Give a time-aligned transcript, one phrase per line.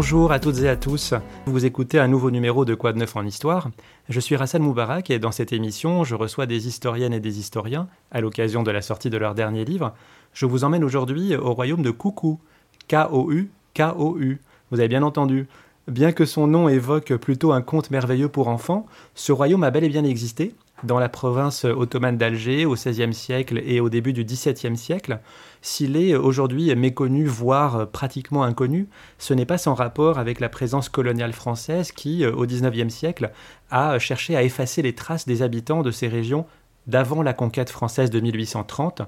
[0.00, 1.12] Bonjour à toutes et à tous.
[1.44, 3.68] Vous écoutez un nouveau numéro de Quoi de neuf en histoire?
[4.08, 7.86] Je suis Rassan Moubarak et dans cette émission, je reçois des historiennes et des historiens
[8.10, 9.92] à l'occasion de la sortie de leur dernier livre.
[10.32, 12.40] Je vous emmène aujourd'hui au royaume de Coucou.
[12.88, 14.40] K-O-U, K-O-U.
[14.70, 15.46] Vous avez bien entendu.
[15.86, 19.84] Bien que son nom évoque plutôt un conte merveilleux pour enfants, ce royaume a bel
[19.84, 24.24] et bien existé dans la province ottomane d'Alger au XVIe siècle et au début du
[24.24, 25.20] XVIIe siècle,
[25.62, 28.88] s'il est aujourd'hui méconnu, voire pratiquement inconnu,
[29.18, 33.30] ce n'est pas sans rapport avec la présence coloniale française qui, au XIXe siècle,
[33.70, 36.46] a cherché à effacer les traces des habitants de ces régions
[36.86, 39.02] d'avant la conquête française de 1830.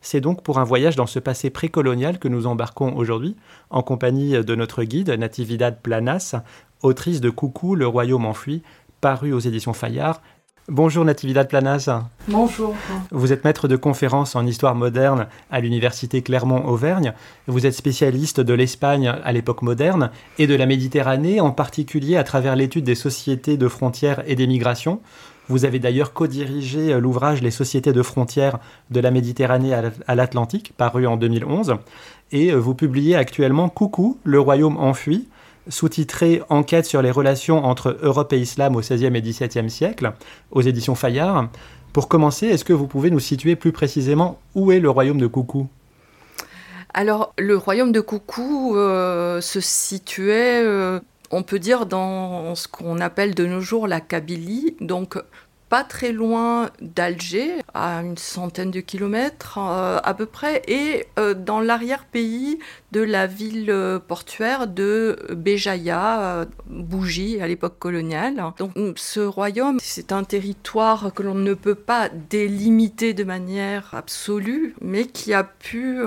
[0.00, 3.36] C'est donc pour un voyage dans ce passé précolonial que nous embarquons aujourd'hui,
[3.70, 6.34] en compagnie de notre guide Natividad Planas,
[6.82, 8.62] autrice de Coucou, le royaume enfui,
[9.00, 10.20] paru aux éditions Fayard
[10.68, 11.90] Bonjour Natividad Planas.
[12.28, 12.76] Bonjour.
[13.10, 17.14] Vous êtes maître de conférences en histoire moderne à l'université Clermont-Auvergne.
[17.48, 22.22] Vous êtes spécialiste de l'Espagne à l'époque moderne et de la Méditerranée, en particulier à
[22.22, 25.00] travers l'étude des sociétés de frontières et des migrations.
[25.48, 28.60] Vous avez d'ailleurs co-dirigé l'ouvrage Les sociétés de frontières
[28.92, 31.74] de la Méditerranée à l'Atlantique, paru en 2011.
[32.30, 35.28] Et vous publiez actuellement Coucou, le royaume enfui,
[35.68, 40.12] sous-titré Enquête sur les relations entre Europe et Islam au XVIe et XVIIe siècle,
[40.50, 41.48] aux éditions Fayard.
[41.92, 45.26] Pour commencer, est-ce que vous pouvez nous situer plus précisément où est le royaume de
[45.26, 45.68] Coucou
[46.94, 52.98] Alors, le royaume de Coucou euh, se situait, euh, on peut dire, dans ce qu'on
[52.98, 55.18] appelle de nos jours la Kabylie, donc
[55.72, 61.32] pas très loin d'Alger, à une centaine de kilomètres euh, à peu près, et euh,
[61.32, 62.58] dans l'arrière-pays
[62.90, 68.52] de la ville euh, portuaire de Béjaïa, Bougie à l'époque coloniale.
[68.58, 74.74] Donc ce royaume, c'est un territoire que l'on ne peut pas délimiter de manière absolue,
[74.82, 76.02] mais qui a pu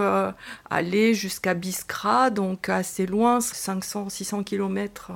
[0.70, 5.12] aller jusqu'à Biskra, donc assez loin, 500-600 kilomètres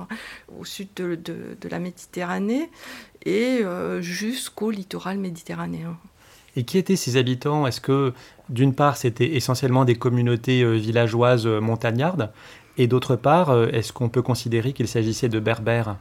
[0.58, 2.68] au sud de la Méditerranée
[3.24, 5.96] et euh, jusqu'au littoral méditerranéen.
[6.56, 7.66] Et qui étaient ces habitants?
[7.66, 8.12] Est-ce que,
[8.48, 12.30] d'une part, c'était essentiellement des communautés euh, villageoises euh, montagnardes?
[12.76, 15.96] Et d'autre part, est-ce qu'on peut considérer qu'il s'agissait de berbères?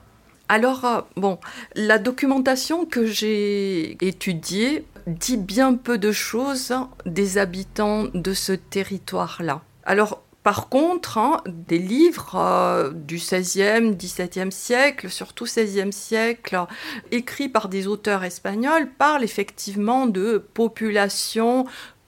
[0.47, 1.38] Alors, bon,
[1.75, 6.74] la documentation que j'ai étudiée dit bien peu de choses
[7.06, 9.62] des habitants de ce territoire-là.
[9.84, 16.66] Alors, par contre, hein, des livres euh, du XVIe, XVIIe siècle, surtout XVIe siècle,
[17.12, 21.66] écrits par des auteurs espagnols, parlent effectivement de populations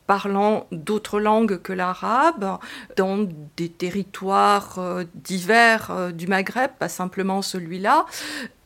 [0.07, 2.57] parlant d'autres langues que l'arabe,
[2.95, 3.27] dans
[3.57, 8.05] des territoires euh, divers euh, du Maghreb, pas simplement celui-là.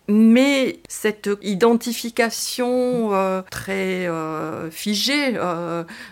[0.07, 3.09] Mais cette identification
[3.49, 4.07] très
[4.69, 5.35] figée,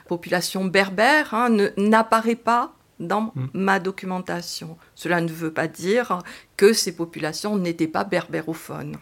[0.08, 2.74] population berbère, hein, n'apparaît pas
[3.08, 3.48] dans hmm.
[3.54, 4.78] ma documentation.
[4.96, 6.20] Cela ne veut pas dire
[6.58, 8.98] que ces populations n'étaient pas berbérophones.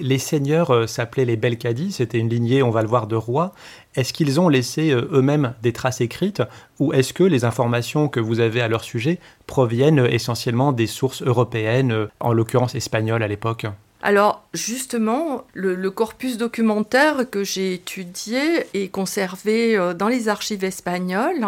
[0.00, 3.52] Les seigneurs euh, s'appelaient les Belkadi, c'était une lignée, on va le voir, de rois.
[3.94, 6.42] Est-ce qu'ils ont laissé euh, eux-mêmes des traces écrites
[6.78, 10.86] ou est-ce que les informations que vous avez à leur sujet proviennent euh, essentiellement des
[10.86, 13.66] sources européennes, en l'occurrence espagnoles à l'époque?
[14.02, 21.46] Alors justement, le, corpus documentaire que j'ai étudié est conservé euh, dans les archives espagnoles.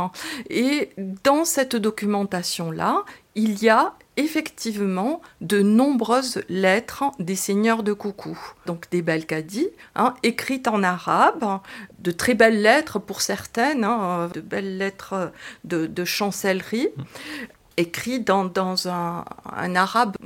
[0.50, 0.90] Et
[1.24, 3.04] dans cette documentation-là,
[3.34, 10.14] il y a effectivement de nombreuses lettres des seigneurs de Coucou, donc des Belkadi, hein,
[10.22, 11.60] écrites en arabe,
[12.00, 15.32] de très belles lettres pour certaines, hein, de belles lettres
[15.64, 16.90] de chancellerie
[17.76, 19.24] écrit dans, dans un,
[19.54, 20.16] un, arabe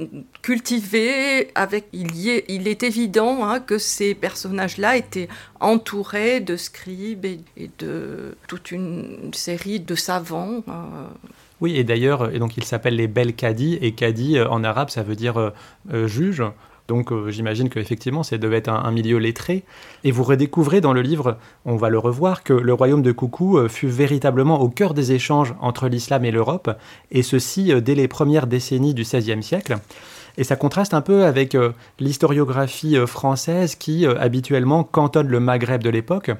[0.42, 1.48] cultivé.
[1.54, 5.28] Avec, il, y est, il est évident hein, que ces personnages-là étaient
[5.60, 10.62] entourés de scribes et, de toute une série de savants.
[10.68, 11.06] Euh.
[11.60, 14.90] Oui, et d'ailleurs, et donc ils s'appellent les Bel Kadi, et Kadi euh, en arabe,
[14.90, 16.42] ça veut dire euh, juge.
[16.88, 19.64] Donc euh, j'imagine qu'effectivement, ça devait être un, milieu lettré.
[20.04, 23.58] Et vous redécouvrez dans le livre, on va le revoir, que le royaume de Coucou
[23.58, 26.70] euh, fut véritablement au cœur des échanges entre l'islam et l'Europe,
[27.10, 29.76] et ceci euh, dès les premières décennies du XVIe siècle.
[30.38, 31.56] Et ça contraste un peu avec
[31.98, 36.30] l'historiographie française qui habituellement cantonne le Maghreb de l'époque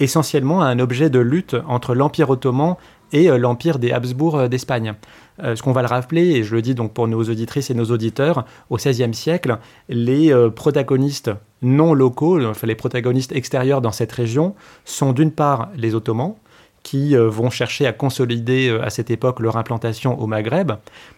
[0.00, 2.74] essentiellement à un objet de lutte entre l'Empire ottoman
[3.12, 4.94] et l'Empire des Habsbourg d'Espagne.
[5.42, 7.74] Euh, ce qu'on va le rappeler, et je le dis donc pour nos auditrices et
[7.74, 11.30] nos auditeurs, au XVIe siècle, les euh, protagonistes
[11.62, 14.54] non locaux, les protagonistes extérieurs dans cette région,
[14.84, 16.34] sont d'une part les Ottomans,
[16.82, 20.72] qui euh, vont chercher à consolider à cette époque leur implantation au Maghreb,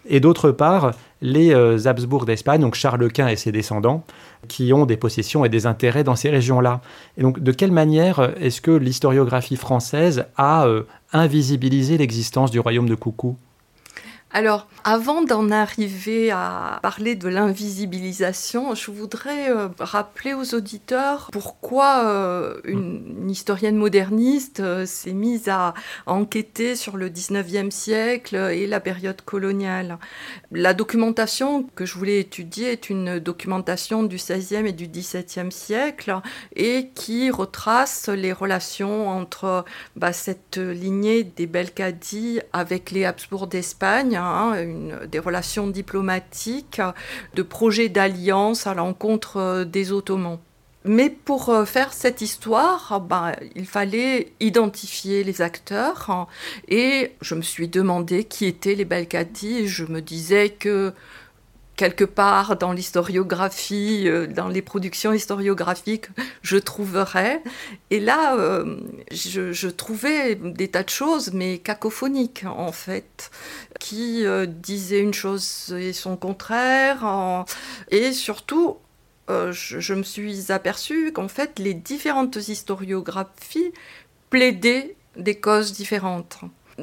[0.06, 1.52] et d'autre part les
[1.86, 4.04] Habsbourg d'Espagne, donc Charles Quint et ses descendants,
[4.46, 6.80] qui ont des possessions et des intérêts dans ces régions-là.
[7.16, 10.66] Et donc de quelle manière est-ce que l'historiographie française a
[11.12, 13.36] invisibilisé l'existence du royaume de Coucou
[14.30, 22.04] Alors, avant d'en arriver à parler de l'invisibilisation, je voudrais euh, rappeler aux auditeurs pourquoi
[22.04, 25.72] euh, une, historienne moderniste euh, s'est mise à,
[26.04, 29.98] enquêter sur le 19e siècle et la période coloniale.
[30.52, 36.14] La documentation que je voulais étudier est une documentation du 16e et du 17e siècle
[36.54, 39.64] et qui retrace les relations entre
[39.96, 44.54] bah, cette lignée des Belkadi avec les Habsbourg d'Espagne Hein,
[45.10, 46.80] des relations diplomatiques,
[47.34, 50.38] de projets d'alliance à l'encontre euh, des Ottomans.
[50.84, 56.26] Mais pour euh, faire cette histoire, ben, il fallait identifier les acteurs hein,
[56.68, 60.92] et je me suis demandé qui étaient les Belkadi et je me disais que
[61.78, 66.08] quelque part dans l'historiographie, euh, dans les productions historiographiques,
[66.42, 67.40] je trouverais.
[67.90, 68.80] Et là, euh,
[69.12, 73.30] je, trouvais des tas de choses, mais cacophoniques en fait,
[73.78, 77.44] qui euh, disaient une chose et son contraire.
[77.90, 78.78] Et surtout,
[79.28, 83.72] je, je, me suis aperçue qu'en fait, les différentes historiographies
[84.30, 86.40] plaidaient des causes différentes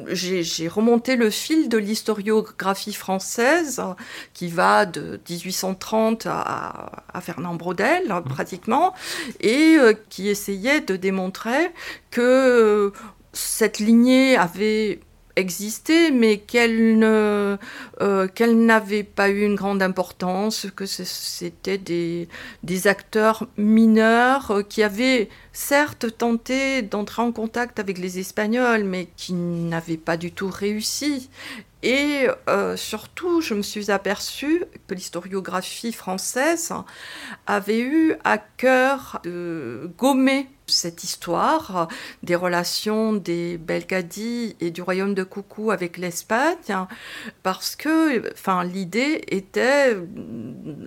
[0.08, 3.82] j'ai remonté le fil de l'historiographie française
[4.34, 8.24] qui va de 1830 à, Fernand Braudel mmh.
[8.24, 8.94] pratiquement
[9.40, 11.72] et euh, qui essayait de démontrer
[12.12, 12.92] que
[13.34, 15.00] cette lignée avait
[15.36, 17.58] existé, mais qu'elle ne,
[18.02, 22.28] euh, n'avait pas eu une grande importance, que c'était des,
[22.64, 29.08] des, acteurs mineurs euh, qui avaient certes tenté d'entrer en contact avec les Espagnols, mais
[29.18, 31.30] qui n'avaient pas du tout réussi.
[31.86, 36.74] Et euh, surtout, je me suis aperçue que l'historiographie française
[37.46, 41.88] avait eu à cœur de gommer cette histoire
[42.24, 46.56] des relations des Belkadi et du royaume de Coucou avec l'Espagne,
[47.44, 49.96] parce que enfin, l'idée était,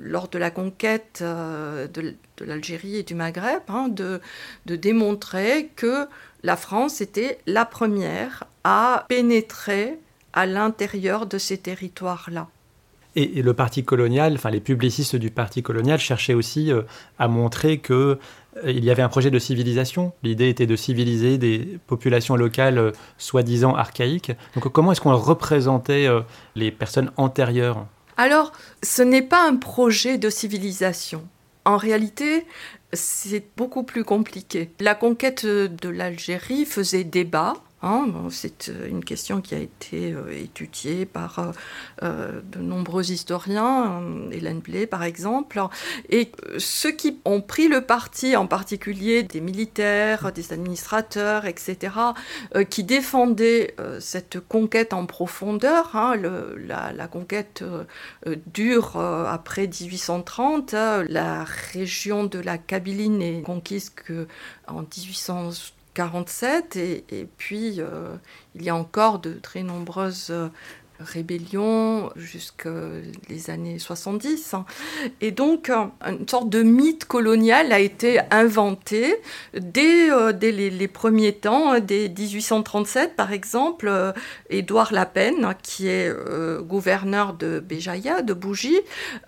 [0.01, 4.21] lors de la conquête euh, de, l'Algérie et du Maghreb, hein, de
[4.67, 6.09] démontrer que
[6.43, 10.01] la France était la première à pénétrer
[10.33, 12.49] à l'intérieur de ces territoires-là.
[13.17, 16.83] Et, le parti colonial, enfin les publicistes du parti colonial cherchaient aussi euh,
[17.19, 18.19] à montrer que
[18.65, 20.13] euh, il y avait un projet de civilisation.
[20.23, 24.33] L'idée était de civiliser des populations locales euh, soi-disant archaïques.
[24.55, 26.09] Donc comment est-ce qu'on représentait
[26.55, 27.87] les personnes antérieures?
[28.17, 28.53] Alors,
[28.83, 31.27] ce n'est pas un projet de civilisation.
[31.65, 32.47] En réalité,
[32.93, 34.71] c'est beaucoup plus compliqué.
[34.81, 40.33] La conquête de l'Algérie faisait débat Hein, c'est euh, une question qui a été euh,
[40.33, 41.53] étudiée par
[42.03, 44.03] euh, de nombreux historiens,
[44.33, 45.61] Hélène Blé par exemple,
[46.11, 51.95] et ceux qui ont pris le parti, en particulier des militaires, des administrateurs, etc.,
[52.71, 57.63] qui défendaient cette conquête en profondeur, hein, la, conquête
[58.47, 60.73] dure après 1830,
[61.09, 68.15] la région de la Kabylie n'est conquise qu'en 1800 47 et, puis euh,
[68.55, 70.33] il y a encore de très nombreuses
[71.01, 72.69] euh, rébellions jusqu'aux
[73.29, 74.55] les années 70.
[74.55, 74.65] Hein.
[75.21, 79.17] Et donc, une sorte de mythe colonial a été inventé
[79.55, 83.93] dès, euh, les, premiers temps, hein, dès 1837 par exemple.
[84.51, 86.13] Édouard Lapen, qui est
[86.63, 88.81] gouverneur de Béjaïa, de Bougie,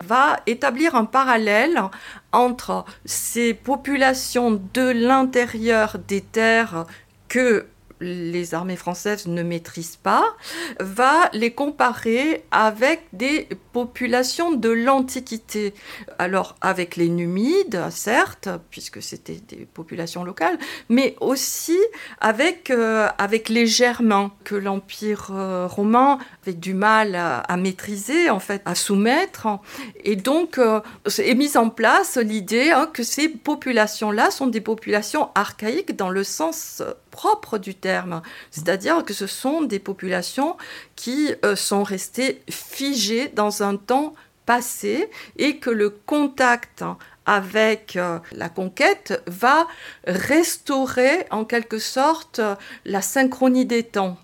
[0.03, 1.81] va établir un parallèle
[2.31, 6.85] entre ces populations de l'intérieur des terres
[7.27, 7.65] que
[8.01, 10.25] les armées françaises ne maîtrisent pas,
[10.79, 15.73] va les comparer avec des populations de l'Antiquité.
[16.19, 20.57] Alors avec les Numides, certes, puisque c'était des populations locales,
[20.89, 21.77] mais aussi
[22.19, 28.39] avec, euh, avec les Germains, que l'Empire euh, romain avait du mal à, maîtriser, en
[28.39, 29.47] fait, à soumettre.
[30.03, 30.81] Et donc euh,
[31.19, 36.23] est mise en place l'idée hein, que ces populations-là sont des populations archaïques dans le
[36.23, 40.57] sens propre du terme, c'est-à-dire que ce sont des populations
[40.95, 44.13] qui euh, sont restées figées dans un temps
[44.45, 46.83] passé et que le contact
[47.25, 49.67] avec euh, la conquête va
[50.05, 52.41] restaurer en quelque sorte
[52.85, 54.17] la synchronie des temps.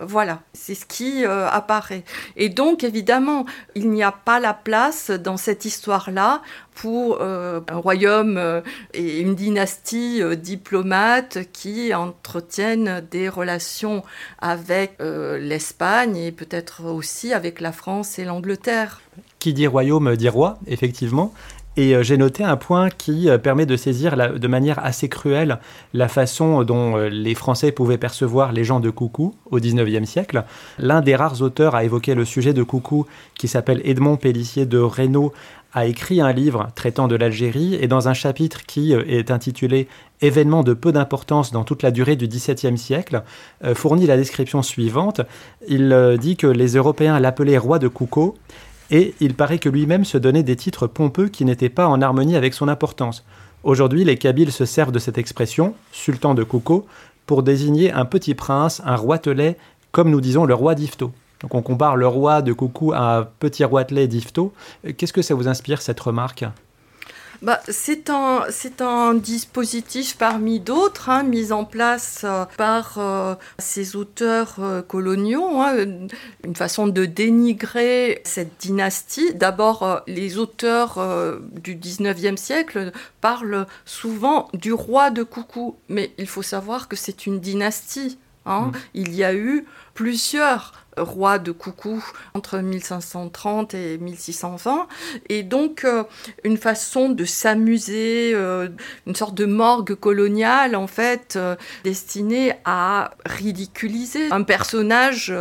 [0.00, 2.02] Voilà, c'est ce qui euh, apparaît.
[2.36, 3.46] Et donc, évidemment,
[3.76, 6.42] il n'y a pas la place dans cette histoire-là
[6.74, 8.60] pour euh, un royaume euh,
[8.92, 14.02] et une dynastie diplomate qui entretiennent des relations
[14.40, 19.00] avec l'Espagne et peut-être aussi avec la France et l'Angleterre.
[19.38, 21.32] Qui dit royaume dit roi, effectivement.
[21.76, 25.58] Et j'ai noté un point qui permet de saisir de manière assez cruelle
[25.92, 30.44] la façon dont les Français pouvaient percevoir les gens de Coucou au XIXe siècle.
[30.78, 34.78] L'un des rares auteurs à évoquer le sujet de Coucou, qui s'appelle Edmond Pellissier de
[34.78, 35.32] Reynaud,
[35.74, 39.88] a écrit un livre traitant de l'Algérie et dans un chapitre qui euh, est intitulé
[40.20, 43.24] Événements de peu d'importance dans toute la durée du XVIIe siècle,
[43.64, 45.20] euh, fournit la description suivante.
[45.68, 48.36] Il euh, dit que les Européens l'appelaient roi de Kouko
[48.90, 52.36] et il paraît que lui-même se donnait des titres pompeux qui n'étaient pas en harmonie
[52.36, 53.24] avec son importance.
[53.62, 56.86] Aujourd'hui, les Kabyles se servent de cette expression, sultan de Kouko,
[57.26, 59.56] pour désigner un petit prince, un roitelet,
[59.92, 61.12] comme nous disons le roi d'Ifto.
[61.40, 64.52] Donc on compare le roi de Coucou à un petit roitelet d'Ifto.
[64.96, 66.44] Qu'est-ce que ça vous inspire cette remarque?
[67.42, 74.56] Bah, c'est un, dispositif parmi d'autres, hein, mis en place euh, par euh, ces auteurs
[74.58, 75.74] euh, coloniaux, hein,
[76.44, 79.34] une façon de dénigrer cette dynastie.
[79.34, 80.98] D'abord, les auteurs
[81.52, 87.26] du 19e siècle parlent souvent du roi de Coucou, mais il faut savoir que c'est
[87.26, 88.18] une dynastie.
[88.46, 88.72] Hein.
[88.72, 88.72] Mm.
[88.94, 94.86] Il y a eu plusieurs rois de coucou entre 1530 et 1620
[95.28, 96.04] et donc euh,
[96.44, 98.68] une façon de s'amuser euh,
[99.06, 105.34] une sorte de morgue coloniale en fait euh, destinée à ridiculiser un personnage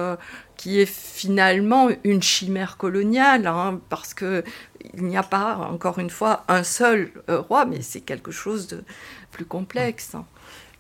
[0.58, 4.44] qui est finalement une chimère coloniale, hein, parce que
[4.94, 8.84] il n'y a pas, encore une fois, un seul roi, mais c'est quelque chose de
[9.32, 10.16] plus complexe.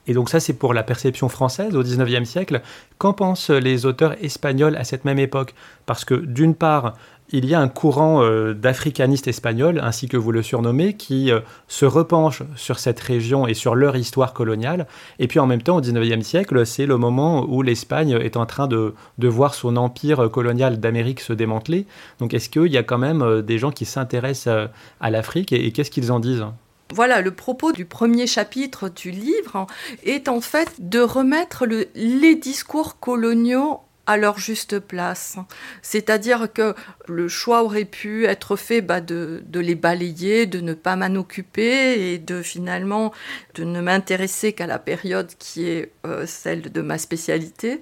[0.07, 2.61] Et donc ça, c'est pour la perception française au XIXe siècle.
[2.97, 5.53] Qu'en pensent les auteurs espagnols à cette même époque?
[5.85, 6.95] Parce que d'une part,
[7.33, 11.39] il y a un courant euh, d'africanistes espagnols, ainsi que vous le surnommez, qui euh,
[11.67, 14.87] se repenche sur cette région et sur leur histoire coloniale.
[15.19, 18.45] Et puis en même temps, au XIXe siècle, c'est le moment où l'Espagne est en
[18.45, 21.87] train de, de voir son empire colonial d'Amérique se démanteler.
[22.19, 24.69] Donc est-ce qu'il y a quand même euh, des gens qui s'intéressent
[24.99, 25.53] à l'Afrique?
[25.53, 26.45] Et qu'est-ce qu'ils en disent?
[26.91, 29.67] Voilà, le propos du premier chapitre du livre
[30.03, 35.37] est en fait de remettre les discours coloniaux à leur juste place.
[35.81, 36.75] C'est-à-dire que
[37.07, 42.11] le choix aurait pu être fait bah, de, les balayer, de ne pas m'en occuper
[42.11, 43.13] et de finalement
[43.55, 47.81] de ne m'intéresser qu'à la période qui est euh, celle de ma spécialité.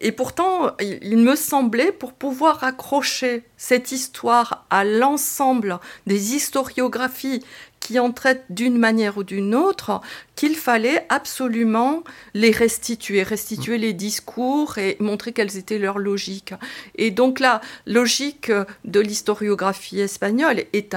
[0.00, 7.42] Et pourtant, il me semblait, pour pouvoir accrocher cette histoire à l'ensemble des historiographies
[7.82, 10.00] qui en traitent d'une manière ou d'une autre,
[10.36, 16.54] qu'il fallait absolument les restituer, restituer les discours et montrer quelles étaient leurs logiques.
[16.94, 18.52] Et donc la logique
[18.84, 20.94] de l'historiographie espagnole est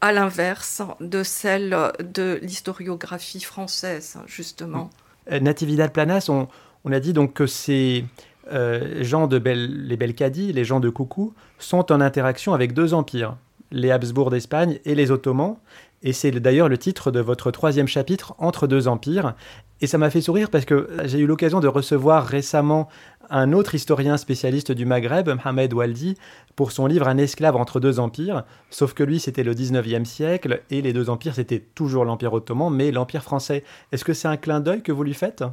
[0.00, 4.88] à l'inverse de celle de l'historiographie française, justement.
[5.30, 8.06] Euh, Natividad Planas, on, a dit donc que ces
[8.52, 13.36] euh, gens de les Belkadi, les gens de Coucou, sont en interaction avec deux empires
[13.74, 15.56] les Habsbourg d'Espagne et les Ottomans.
[16.02, 19.34] Et c'est d'ailleurs le titre de votre troisième chapitre, Entre deux empires.
[19.80, 22.88] Et ça m'a fait sourire parce que j'ai eu l'occasion de recevoir récemment
[23.30, 26.16] un autre historien spécialiste du Maghreb, Mohamed Waldi,
[26.56, 30.62] pour son livre Un esclave entre deux empires, sauf que lui c'était le 19e siècle
[30.70, 33.64] et les deux empires c'était toujours l'Empire ottoman mais l'Empire français.
[33.92, 35.44] Est-ce que c'est un clin d'œil que vous lui faites?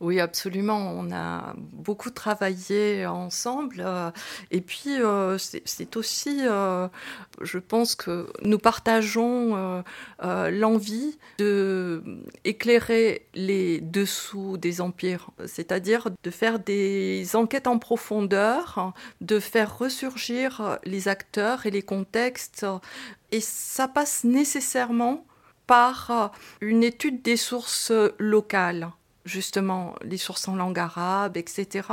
[0.00, 0.92] Oui, absolument.
[0.96, 4.10] On a beaucoup travaillé ensemble euh,
[4.50, 6.88] et puis euh, c'est aussi, euh,
[7.40, 9.82] je pense que nous partageons
[10.20, 12.02] l'envie de
[12.44, 20.78] éclairer les dessous des empires, c'est-à-dire de faire des enquêtes en profondeur, de faire ressurgir
[20.84, 22.66] les acteurs et les contextes.
[23.32, 25.26] Et ça passe nécessairement
[25.66, 28.90] par une étude des sources locales
[29.24, 31.88] justement les sources en langue arabe, etc.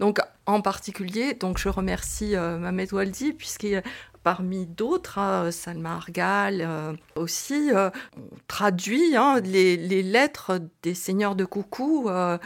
[0.00, 3.82] Donc en particulier, donc je remercie euh, Mamed Waldi puisqu'il
[4.22, 7.90] parmi d'autres, hein, Salma Argal euh, aussi, euh,
[8.46, 12.38] traduit hein, les, lettres des seigneurs de Coucou euh,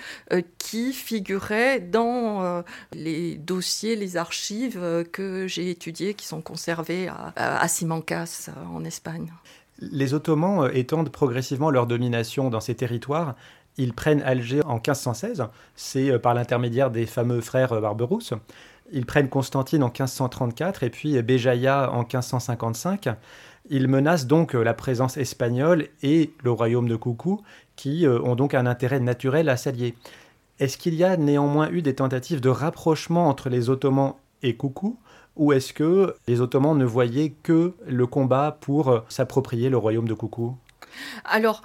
[0.59, 2.62] qui figuraient dans
[2.93, 4.81] les dossiers, les archives
[5.12, 9.33] que j'ai étudiées, qui sont conservées à, à Simancas en Espagne.
[9.79, 13.35] Les Ottomans étendent progressivement leur domination dans ces territoires.
[13.76, 18.35] Ils prennent Alger en 1516, c'est par l'intermédiaire des fameux frères Barberousse.
[18.92, 23.08] Ils prennent Constantine en 1534 et puis Béjaïa en 1555.
[23.70, 27.42] Ils menacent donc la présence espagnole et le royaume de Coucou,
[27.76, 29.94] qui euh, ont donc un intérêt naturel à s'allier.
[30.58, 34.99] Est-ce qu'il y a néanmoins eu des tentatives de rapprochement entre les Ottomans et Coucou
[35.37, 40.12] ou est-ce que les Ottomans ne voyaient que le combat pour s'approprier le royaume de
[40.14, 40.56] Coucou
[41.25, 41.62] Alors,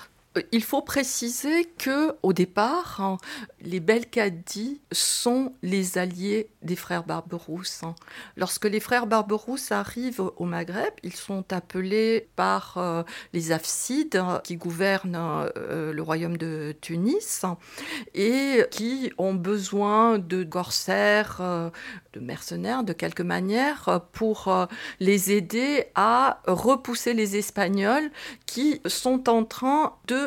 [0.51, 3.17] il faut préciser que au départ, hein,
[3.61, 7.83] les Belkadi sont les alliés des frères Barberousse.
[7.83, 7.95] Hein.
[8.35, 13.03] Lorsque les frères Barberousse arrivent au Maghreb, ils sont appelés par euh,
[13.33, 15.17] les Afsides qui gouvernent
[15.57, 17.45] euh, le royaume de Tunis
[18.13, 21.69] et qui ont besoin de corsaires, euh,
[22.13, 24.67] de mercenaires de quelque manière pour
[24.99, 28.09] les aider à repousser les Espagnols
[28.45, 30.26] qui sont en train de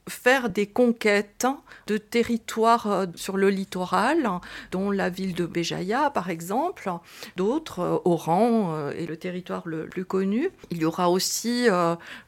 [0.11, 1.47] faire des conquêtes
[1.87, 4.29] de territoires euh, sur le littoral,
[4.71, 6.89] dont la ville de Béjaïa par exemple,
[7.35, 10.49] d'autres, euh, Oran euh, est le territoire le plus connu.
[10.69, 11.67] Il y aura aussi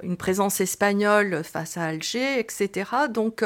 [0.04, 2.90] une présence espagnole face à Alger, etc.
[3.10, 3.44] Donc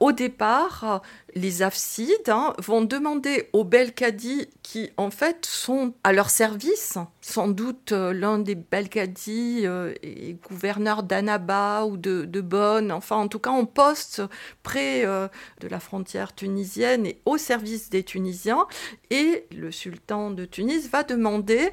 [0.00, 1.02] au départ,
[1.34, 7.48] les Afsides hein, vont demander aux Belkadi, qui en fait sont à leur service, sans
[7.48, 9.64] doute l'un des Belkadi
[10.02, 14.22] est gouverneur d'Annaba ou de, de Bonn, enfin en tout cas en poste
[14.62, 15.28] près euh,
[15.60, 18.66] de la frontière tunisienne et au service des Tunisiens.
[19.10, 21.70] Et le sultan de Tunis va demander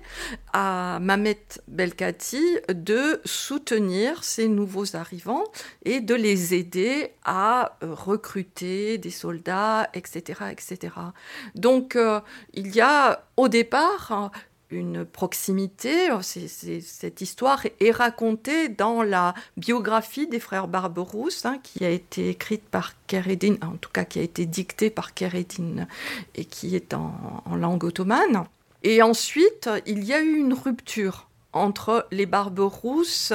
[0.53, 5.43] à Mamet Belkati de soutenir ces nouveaux arrivants
[5.85, 10.41] et de les aider à euh, recruter des soldats, etc.
[10.51, 10.93] etc.
[11.55, 12.19] Donc euh,
[12.53, 14.31] il y a au départ
[14.71, 16.09] une proximité.
[16.21, 22.63] cette histoire est racontée dans la biographie des frères Barberousse, hein, qui a été écrite
[22.63, 25.87] par Keredin, en tout cas qui a été dictée par Keredin
[26.35, 28.45] et qui est en langue ottomane.
[28.83, 33.33] Et ensuite, il y a eu une rupture entre les Barberousses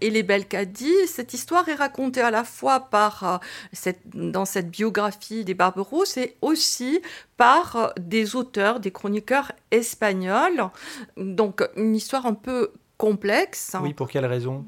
[0.00, 0.92] et les Belkadi.
[1.06, 3.40] Cette histoire est racontée à la fois par,
[3.84, 7.00] euh, dans cette biographie des Barberousses et aussi
[7.36, 10.68] par euh, des auteurs, des chroniqueurs espagnols.
[11.16, 13.76] Donc une histoire un peu complexe.
[13.80, 14.64] Oui, pour quelle raison?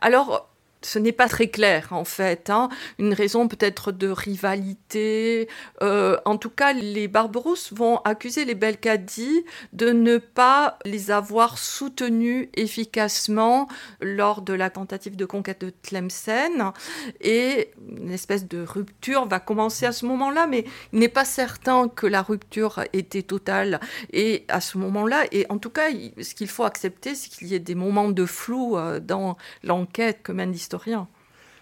[0.00, 0.48] Alors,
[0.82, 2.50] ce n'est pas très clair en fait.
[2.50, 2.68] Hein.
[2.98, 5.48] Une raison peut-être de rivalité.
[5.82, 11.58] Euh, en tout cas, les Barbarousse vont accuser les Belkadi de ne pas les avoir
[11.58, 13.68] soutenus efficacement
[14.00, 16.72] lors de la tentative de conquête de Tlemcen.
[17.20, 21.88] Et une espèce de rupture va commencer à ce moment-là, mais il n'est pas certain
[21.88, 23.80] que la rupture était totale.
[24.12, 27.54] Et à ce moment-là, et en tout cas, ce qu'il faut accepter, c'est qu'il y
[27.54, 30.52] ait des moments de flou euh, dans l'enquête que mène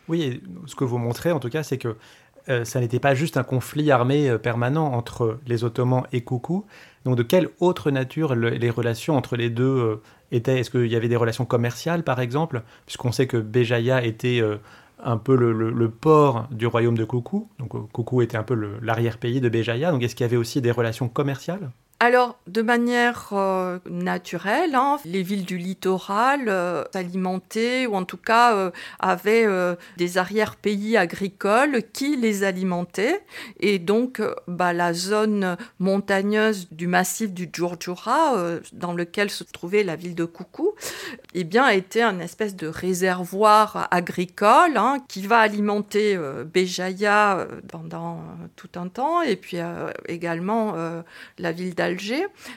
[0.09, 1.97] Oui, ce que vous montrez en tout cas, c'est que
[2.49, 6.65] euh, ça n'était pas juste un conflit armé euh, permanent entre les Ottomans et Koukou.
[7.05, 10.61] Donc de quelle autre nature les relations entre les deux euh, étaient?
[10.61, 12.63] Est-ce qu'il y avait des relations commerciales par exemple?
[12.85, 14.43] Puisqu'on sait que Béjaïa était
[15.03, 17.49] un peu le, port du royaume de Koukou.
[17.59, 19.91] Donc Koukou était un peu l'arrière-pays de Béjaïa.
[19.91, 21.71] Donc est-ce qu'il y avait aussi des relations commerciales?
[21.99, 28.19] Alors, de manière euh, naturelle, hein, les villes du littoral euh, s'alimentaient, ou en tout
[28.19, 29.47] cas euh, avaient
[29.97, 33.25] des arrière-pays agricoles qui les alimentaient.
[33.61, 38.35] Et donc, bah, la zone montagneuse du massif du Djurdjura,
[38.73, 40.75] dans lequel se trouvait la ville de Koukou,
[41.35, 46.19] eh bien, était un espèce de réservoir agricole hein, qui va alimenter
[46.53, 48.23] Béjaïa pendant
[48.57, 49.59] tout un temps, et puis
[50.09, 50.75] également
[51.39, 51.86] la ville d'Al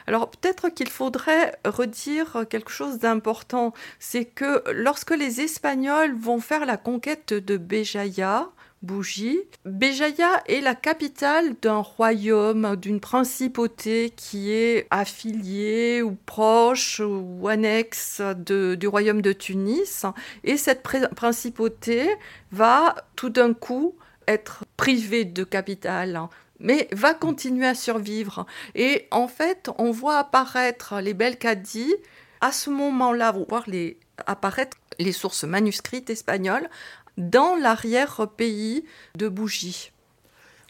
[0.07, 6.65] alors peut-être qu'il faudrait redire quelque chose d'important, c'est que lorsque les Espagnols vont faire
[6.65, 8.49] la conquête de Béjaïa,
[8.81, 9.41] Bougie.
[9.65, 18.21] Béjaïa est la capitale d'un royaume, d'une principauté qui est affiliée ou proche ou annexe
[18.21, 20.05] du royaume de Tunis.
[20.45, 22.09] Et cette principauté
[22.53, 23.95] va tout d'un coup
[24.27, 26.21] être privée de capitale
[26.59, 28.45] mais va continuer à survivre.
[28.75, 31.93] Et en fait, on voit apparaître les Belkadi
[32.41, 36.69] à ce moment-là, voir les, apparaître les sources manuscrites espagnoles
[37.17, 39.91] dans l'arrière-pays de Bougie.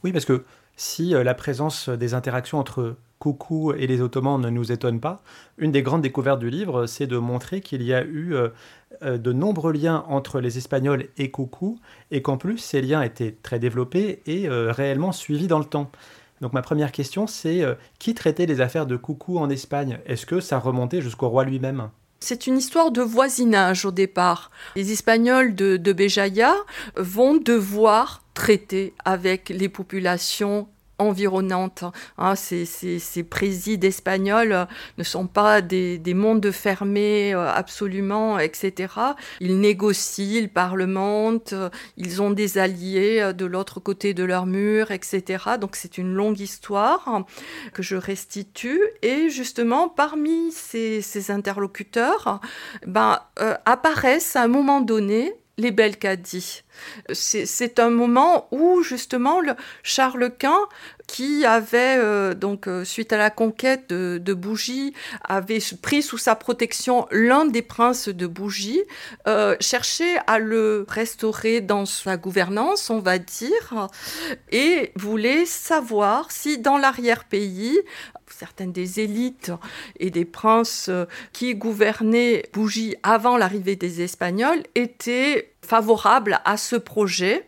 [0.03, 0.43] Oui, parce que
[0.75, 5.21] si euh, la présence des interactions entre Coucou et les Ottomans ne nous étonne pas,
[5.57, 8.49] une des grandes découvertes du livre, c'est de montrer qu'il y a eu euh,
[9.01, 11.79] de nombreux liens entre les Espagnols et Coucou,
[12.11, 15.91] et qu'en plus ces liens étaient très développés et euh, réellement suivis dans le temps.
[16.41, 17.63] Donc ma première question, c'est
[17.99, 19.99] qui traitait les affaires de Coucou en Espagne?
[20.05, 21.89] Est-ce que ça remontait jusqu'au roi lui-même?
[22.21, 24.51] C'est une histoire de voisinage au départ.
[24.75, 26.55] Les Espagnols de, de Béjaïa
[26.95, 30.67] vont devoir traiter avec les populations
[30.99, 31.83] environnantes.
[32.17, 38.93] Hein, ces, ces, présides espagnols ne sont pas des, mondes fermés euh, absolument, etc.
[39.39, 41.53] Ils négocient, ils parlementent,
[41.97, 45.43] ils ont des alliés euh, de l'autre côté de leur mur, etc.
[45.59, 47.23] Donc c'est une longue histoire
[47.73, 48.81] que je restitue.
[49.01, 52.39] Et justement, parmi ces, interlocuteurs,
[52.85, 56.63] ben, euh, apparaissent à un moment donné les Belkadi.
[57.11, 60.67] C'est un moment où justement le Charles Quint,
[61.07, 64.93] qui avait euh, donc euh, suite à la conquête de, Bougie,
[65.27, 68.81] avait pris sous sa protection l'un des princes de Bougie,
[69.27, 73.89] euh, cherchait à le restaurer dans sa gouvernance, on va dire,
[74.51, 77.79] et voulait savoir si dans l'arrière-pays
[78.39, 79.51] certaines des élites
[79.99, 80.89] et des princes
[81.33, 87.45] qui gouvernaient Bougie avant l'arrivée des Espagnols étaient favorables à ce projet.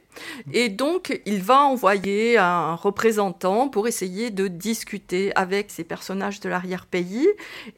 [0.54, 6.50] Et donc, il va envoyer un représentant pour essayer de discuter avec ces personnages de
[6.50, 7.28] l'arrière-pays.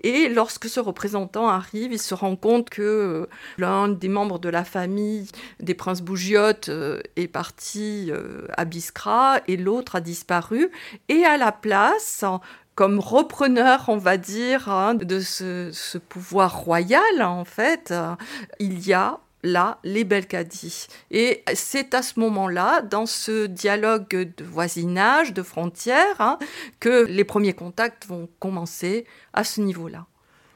[0.02, 4.64] Et lorsque ce représentant arrive, il se rend compte que l'un des membres de la
[4.64, 5.28] famille
[5.60, 10.70] des princes Bougiotes euh, est parti euh, à Biskra et l'autre a disparu.
[11.10, 12.26] Et à la place,
[12.76, 17.94] comme repreneur, on va dire, hein, de ce, pouvoir royal, en fait,
[18.60, 20.88] il y a là les Belkadi.
[21.12, 26.40] Et c'est à ce moment-là, dans ce dialogue de voisinage, de frontières, hein,
[26.80, 30.06] que les premiers contacts vont commencer à ce niveau-là.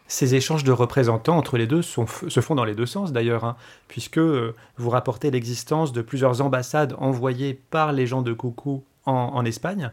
[0.10, 3.58] Ces échanges de représentants entre les deux se font dans les deux sens d'ailleurs, hein,
[3.90, 9.46] puisque euh, vous rapportez l'existence de plusieurs ambassades envoyées par les gens de Coucou en,
[9.46, 9.92] Espagne.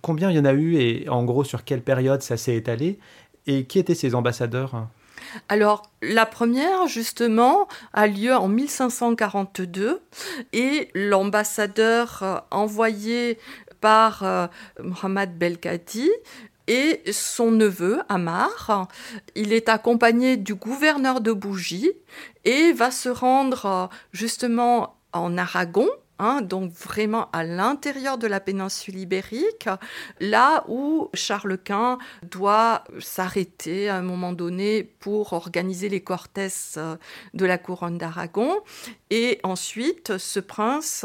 [0.00, 2.98] Combien il y en a eu et en gros sur quelle période ça s'est étalé
[3.46, 4.88] Et qui étaient ces ambassadeurs?
[5.48, 10.00] Alors, la première, justement, a lieu en 1542
[10.52, 13.38] et l'ambassadeur euh, envoyé
[13.80, 14.46] par euh,
[14.82, 16.10] Mohamed Belkadi
[16.66, 18.88] et son neveu, Amar.
[19.34, 21.92] Il est accompagné du gouverneur de Bougie
[22.44, 25.88] et va se rendre euh, justement en Aragon
[26.20, 29.68] Hein, donc vraiment à l'intérieur de la péninsule ibérique,
[30.20, 36.94] là où Charles Quint doit s'arrêter à un moment donné pour organiser les cortès euh,
[37.34, 38.54] de la couronne d'Aragon.
[39.10, 41.04] Et ensuite, ce prince,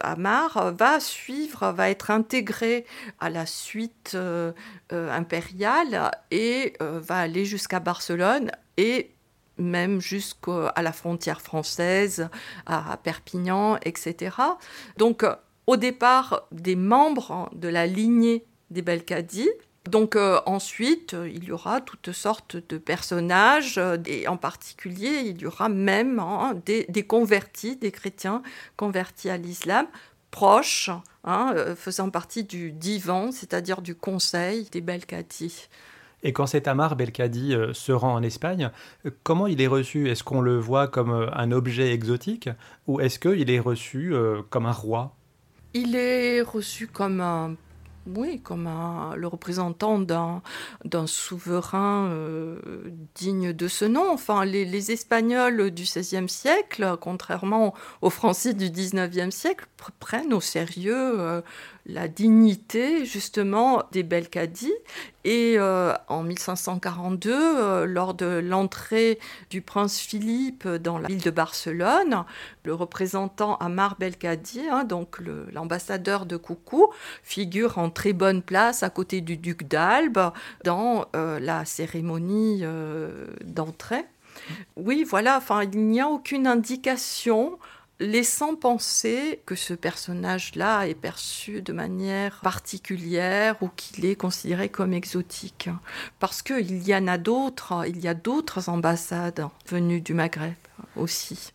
[0.00, 2.86] Amar, va suivre, va être intégré
[3.20, 4.52] à la suite euh,
[4.92, 9.10] euh, impériale et va aller jusqu'à Barcelone et
[9.58, 12.28] même jusqu'à la frontière française,
[12.66, 14.36] à Perpignan, etc.
[14.96, 15.34] Donc, euh,
[15.66, 19.48] au départ, des membres de la lignée des Belkadi.
[19.88, 25.46] Donc euh, ensuite, il y aura toutes sortes de personnages, et en particulier, il y
[25.46, 28.42] aura même hein, des, convertis, des chrétiens
[28.76, 29.86] convertis à l'islam,
[30.30, 30.90] proches,
[31.24, 35.68] hein, euh, faisant partie du divan, c'est-à-dire du conseil des Belkadi.
[36.22, 38.70] Et quand cet Amar Belkadi euh, se rend en Espagne,
[39.06, 40.08] euh, comment il est reçu?
[40.08, 42.48] Est-ce qu'on le voit comme euh, un objet exotique
[42.86, 44.14] ou est-ce qu'il est reçu
[44.50, 45.14] comme un roi?
[45.74, 47.54] Il est reçu comme un
[48.16, 48.70] oui, comme
[49.16, 52.10] le représentant d'un souverain
[53.14, 54.10] digne de ce nom.
[54.10, 59.66] Enfin, les, Espagnols du XVIe siècle, contrairement aux Français du XIXe siècle,
[60.00, 61.42] prennent au sérieux
[61.88, 64.72] la dignité justement des Belkadi.
[65.24, 69.18] Et euh, en 1542, euh, lors de l'entrée
[69.50, 72.24] du prince Philippe dans la ville de Barcelone,
[72.64, 75.18] le représentant Amar Belkadi, hein, donc
[75.52, 76.88] l'ambassadeur de Coucou,
[77.22, 80.30] figure en très bonne place à côté du duc d'Albe
[80.64, 82.62] dans euh, la cérémonie
[83.44, 84.04] d'entrée.
[84.76, 87.58] Oui, voilà, enfin, il n'y a aucune indication
[88.00, 94.92] laissant penser que ce personnage-là est perçu de manière particulière ou qu'il est considéré comme
[94.92, 95.68] exotique.
[96.18, 100.54] Parce qu'il y en a d'autres, il y a d'autres ambassades venues du Maghreb
[100.96, 101.52] aussi.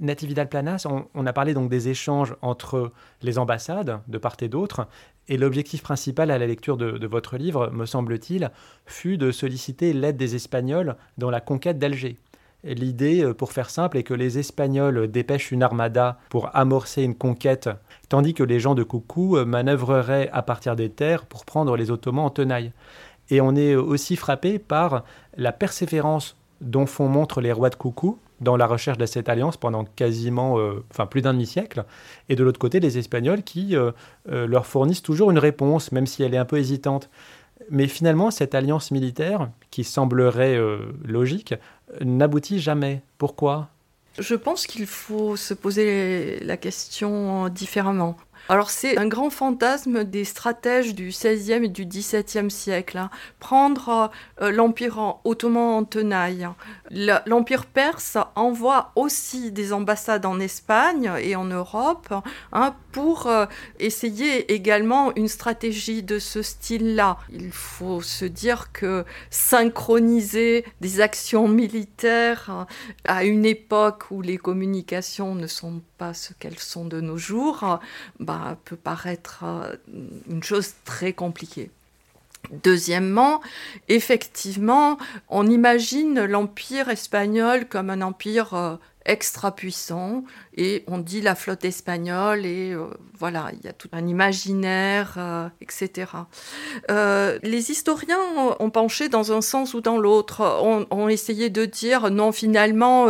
[0.00, 4.88] Natividad Planas, on, a parlé donc des échanges entre les ambassades de part et d'autre,
[5.28, 8.50] et l'objectif principal à la lecture de votre livre, me semble-t-il,
[8.84, 12.18] fut de solliciter l'aide des Espagnols dans la conquête d'Alger.
[12.64, 17.16] L'idée, euh, pour faire simple, est que les Espagnols dépêchent une armada pour amorcer une
[17.16, 17.68] conquête,
[18.08, 21.90] tandis que les gens de Coucou euh, manœuvreraient à partir des terres pour prendre les
[21.90, 22.72] Ottomans en tenaille.
[23.30, 25.04] Et on est aussi frappé par
[25.36, 29.56] la persévérance dont font montre les rois de Coucou dans la recherche de cette alliance
[29.56, 31.84] pendant quasiment, euh, enfin plus d'un demi-siècle,
[32.28, 33.76] et de l'autre côté les Espagnols qui
[34.26, 37.10] leur fournissent toujours une réponse, même si elle est un peu hésitante.
[37.70, 40.58] Mais finalement, cette alliance militaire, qui semblerait
[41.04, 41.54] logique,
[42.00, 43.02] n'aboutit jamais.
[43.18, 43.68] Pourquoi?
[44.18, 48.16] Je pense qu'il faut se poser la question différemment.
[48.48, 52.98] Alors c'est un grand fantasme des stratèges du XVIe et du XVIIe siècle.
[52.98, 53.10] Hein.
[53.38, 56.48] Prendre euh, l'Empire ottoman en tenaille.
[56.90, 62.12] L'Empire perse envoie aussi des ambassades en Espagne et en Europe
[62.52, 63.46] hein, pour euh,
[63.78, 67.18] essayer également une stratégie de ce style-là.
[67.30, 72.66] Il faut se dire que synchroniser des actions militaires hein,
[73.04, 77.78] à une époque où les communications ne sont pas ce qu'elles sont de nos jours,
[78.18, 78.31] bah,
[78.64, 79.76] peut paraître euh,
[80.28, 81.70] une chose très compliquée.
[82.50, 83.40] Deuxièmement,
[83.88, 91.34] effectivement, on imagine l'empire espagnol comme un empire euh, extra puissant et on dit la
[91.34, 92.86] flotte espagnole et euh,
[93.18, 96.10] voilà, il y a tout un imaginaire, euh, etc.
[96.90, 98.18] Euh, les historiens
[98.58, 100.40] ont, penché dans un sens ou dans l'autre,
[100.90, 103.06] ont, essayé de dire non, finalement,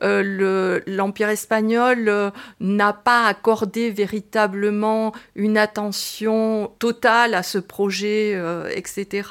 [0.00, 8.40] l'Empire espagnol n'a pas accordé véritablement une attention totale à ce projet,
[8.74, 9.28] etc.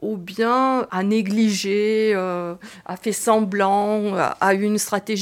[0.00, 4.14] Ou bien a négligé, a fait semblant,
[4.54, 5.15] eu une stratégie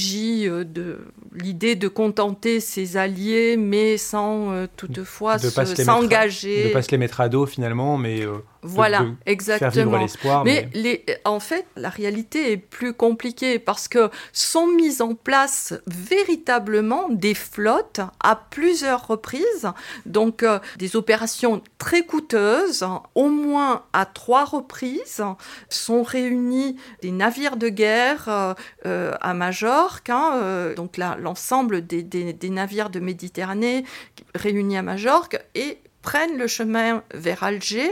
[0.65, 0.99] de
[1.35, 6.65] l'idée de contenter ses alliés, mais sans euh, toutefois s'engager.
[6.65, 8.23] De ne pas se les mettre à dos finalement, mais
[8.65, 10.07] voilà, exactement.
[10.45, 15.75] mais, Les, en fait, la réalité est plus compliquée parce que sont mises en place
[15.87, 19.69] véritablement des flottes à plusieurs reprises,
[20.07, 25.23] donc euh, des opérations très coûteuses, au moins à trois reprises,
[25.69, 28.55] sont réunis des navires de guerre euh,
[28.87, 33.85] euh, à Majorque, hein, donc là l'ensemble des, des navires de Méditerranée
[34.35, 37.91] réunis à Majorque et prennent le chemin vers Alger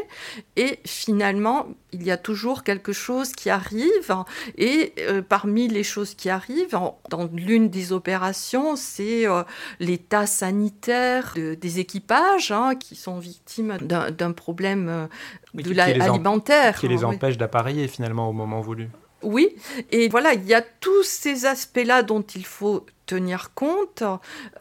[0.57, 4.15] et finalement il y a toujours quelque chose qui arrive
[4.57, 9.43] et euh, parmi les choses qui arrivent dans l'une des opérations c'est euh,
[9.81, 15.07] l'état sanitaire des équipages hein, qui sont victimes d'un problème euh,
[15.55, 18.89] de alimentaire qui les empêche d'appareiller finalement au moment voulu.
[19.23, 19.55] Oui,
[19.93, 24.03] et voilà, il y a tous ces aspects-là dont il faut tenir compte,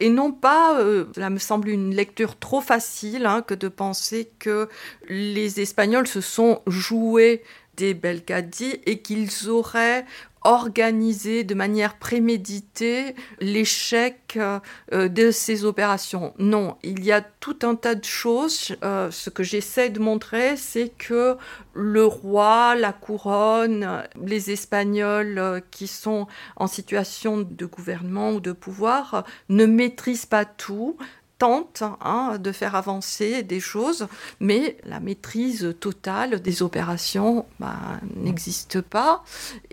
[0.01, 4.29] et non pas, euh, cela me semble une lecture trop facile, hein, que de penser
[4.39, 4.67] que
[5.07, 7.43] les Espagnols se sont joués
[7.77, 10.05] des Belkadi et qu'ils auraient
[10.43, 14.59] organiser de manière préméditée l'échec euh,
[15.07, 16.33] de ces opérations.
[16.39, 18.75] Non, il y a tout un tas de choses.
[18.83, 21.37] Euh, ce que j'essaie de montrer, c'est que
[21.73, 28.51] le roi, la couronne, les Espagnols euh, qui sont en situation de gouvernement ou de
[28.51, 30.97] pouvoir ne maîtrisent pas tout,
[31.41, 34.07] tente hein, de faire avancer des choses,
[34.39, 37.79] mais la maîtrise totale des opérations bah,
[38.15, 39.23] n'existe pas,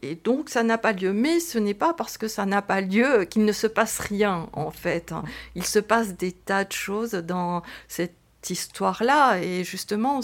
[0.01, 1.13] et donc ça n'a pas lieu.
[1.13, 4.49] Mais ce n'est pas parce que ça n'a pas lieu qu'il ne se passe rien,
[4.55, 5.13] en fait.
[5.57, 8.15] Il se passe des tas de choses dans cette
[8.49, 10.21] histoire-là, et justement,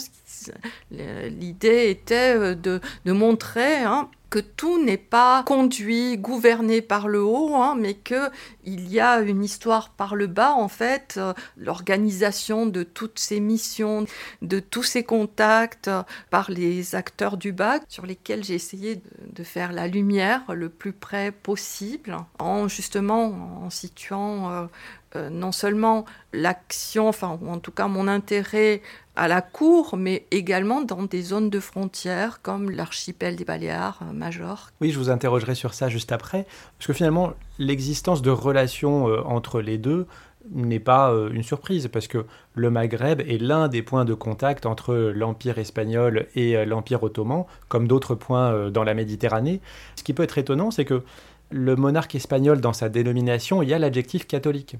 [0.91, 3.83] l'idée était de, montrer...
[3.83, 8.33] Hein, que tout n'est pas conduit, gouverné par le haut, hein, mais qu'il
[8.67, 14.07] y a une histoire par le bas, en fait, euh, l'organisation de toutes ces missions,
[14.43, 19.45] de tous ces contacts euh, par les acteurs du bas, sur lesquels j'ai essayé de,
[19.45, 24.69] faire la lumière le plus près possible, en justement en situant
[25.17, 28.83] euh, non seulement l'action, enfin, ou en tout cas mon intérêt
[29.17, 34.55] à la cour, mais également dans des zones de frontières comme l'archipel des Baléares, euh.
[34.81, 36.47] Oui, je vous interrogerai sur ça juste après,
[36.79, 40.07] parce que finalement, l'existence de relations euh, entre les deux
[40.53, 44.67] n'est pas euh, une surprise, parce que le Maghreb est l'un des points de contact
[44.67, 49.61] entre l'Empire espagnol et l'Empire ottoman, comme d'autres points dans la Méditerranée.
[49.97, 51.03] Ce qui peut être étonnant, c'est que
[51.51, 54.77] le monarque espagnol, dans sa dénomination, il y a l'adjectif catholique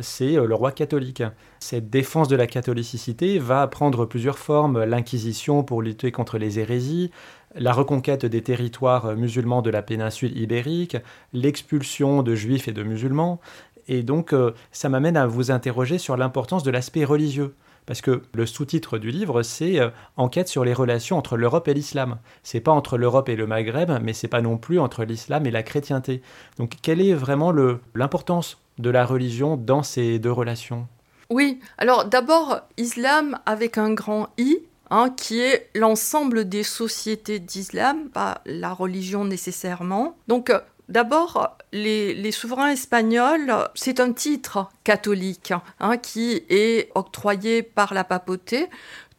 [0.00, 1.22] c'est euh, le roi catholique.
[1.60, 7.10] Cette défense de la catholicité va prendre plusieurs formes, l'inquisition pour lutter contre les hérésies,
[7.54, 10.96] la reconquête des territoires musulmans de la péninsule ibérique,
[11.32, 13.40] l'expulsion de juifs et de musulmans,
[13.88, 17.54] et donc euh, ça m'amène à vous interroger sur l'importance de l'aspect religieux
[17.88, 21.74] parce que le sous-titre du livre, c'est euh, Enquête sur les relations entre l'Europe et
[21.74, 22.18] l'islam.
[22.42, 25.50] C'est pas entre l'Europe et le Maghreb, mais c'est pas non plus entre l'islam et
[25.50, 26.20] la chrétienté.
[26.58, 27.50] Donc, quelle est vraiment
[27.94, 30.86] l'importance de la religion dans ces deux relations
[31.30, 34.58] Oui, alors d'abord, islam avec un grand I,
[34.90, 40.16] Hein, qui est l'ensemble des sociétés d'islam, pas la religion nécessairement.
[40.28, 47.92] Donc euh, D'abord, les, souverains espagnols, c'est un titre catholique hein, qui est octroyé par
[47.92, 48.68] la papauté,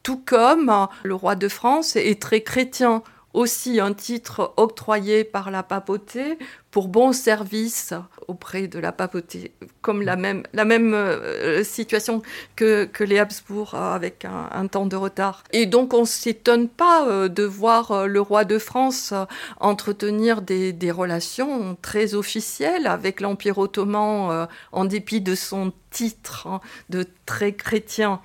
[0.01, 5.61] tout comme le roi de France est très chrétien aussi un titre octroyé par la
[5.61, 6.37] papauté
[6.71, 7.93] pour bon service
[8.27, 12.21] auprès de la papauté, comme la même, la même euh, situation
[12.55, 15.43] que, les Habsbourg avec un, temps de retard.
[15.51, 19.13] Et donc on ne s'étonne pas euh, de voir euh, le roi de France
[19.59, 26.61] entretenir des, des relations très officielles avec l'Empire ottoman en dépit de son titre hein,
[26.89, 28.21] de très chrétien.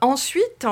[0.00, 0.66] ensuite,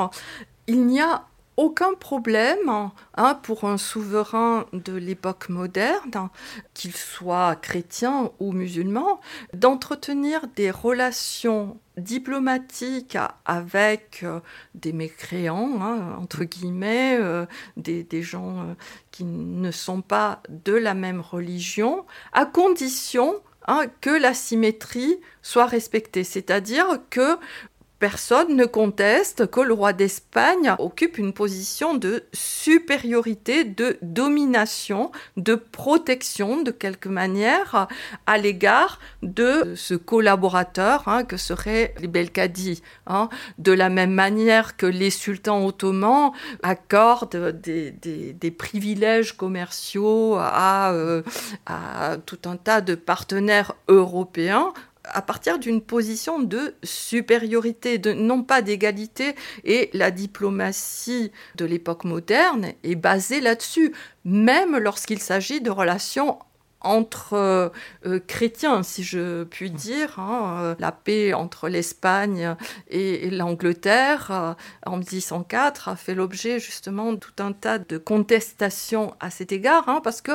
[0.66, 1.24] il n'y a
[1.56, 6.28] aucun problème hein, pour un souverain de l'époque moderne,
[6.74, 9.20] qu'il soit chrétien ou musulman,
[9.52, 14.40] d'entretenir des relations diplomatiques avec euh,
[14.74, 18.74] des mécréants, hein, entre guillemets, euh, des, gens euh,
[19.10, 23.34] qui ne sont pas de la même religion, à condition
[23.68, 27.38] hein, que la symétrie soit respectée, c'est-à-dire que
[27.98, 35.54] Personne ne conteste que le roi d'Espagne occupe une position de supériorité, de domination, de
[35.54, 37.88] protection de quelque manière
[38.26, 42.82] à l'égard de ce collaborateur hein, que serait Belkadi.
[43.06, 43.28] Hein.
[43.58, 51.22] de la même manière que les sultans ottomans accordent des, privilèges commerciaux euh,
[51.66, 54.72] à tout un tas de partenaires européens
[55.04, 62.04] à partir d'une position de supériorité, de, non pas d'égalité, et la diplomatie de l'époque
[62.04, 63.92] moderne est basée là-dessus,
[64.24, 66.38] même lorsqu'il s'agit de relations
[66.84, 67.68] entre euh,
[68.06, 70.18] euh, chrétiens, si je puis dire.
[70.18, 72.54] Hein, euh, la paix entre l'Espagne
[72.88, 79.30] et, l'Angleterre en 1804 a fait l'objet justement de tout un tas de contestations à
[79.30, 80.32] cet égard, hein, parce que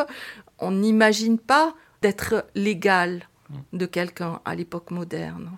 [0.58, 3.30] on n'imagine pas d'être légal
[3.74, 5.52] de quelqu'un à l'époque moderne.